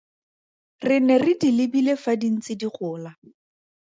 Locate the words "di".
1.41-1.49, 2.21-2.29, 2.59-2.67